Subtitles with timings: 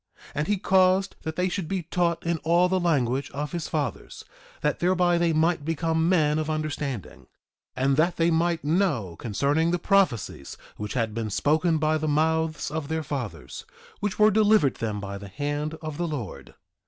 [0.33, 4.25] And he caused that they should be taught in all the language of his fathers,
[4.61, 7.27] that thereby they might become men of understanding;
[7.75, 12.71] and that they might know concerning the prophecies which had been spoken by the mouths
[12.71, 13.63] of their fathers,
[13.99, 16.55] which were delivered them by the hand of the Lord.